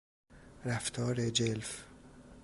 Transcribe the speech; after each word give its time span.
رفتار 0.65 1.29
جلف 1.29 1.83